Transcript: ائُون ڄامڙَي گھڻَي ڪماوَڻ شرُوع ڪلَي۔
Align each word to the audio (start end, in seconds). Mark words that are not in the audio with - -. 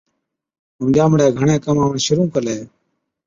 ائُون 0.77 0.87
ڄامڙَي 0.95 1.27
گھڻَي 1.39 1.55
ڪماوَڻ 1.65 1.97
شرُوع 2.05 2.27
ڪلَي۔ 2.33 2.57